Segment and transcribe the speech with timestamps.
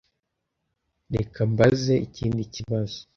[1.15, 2.99] Reka mbaze ikindi kibazo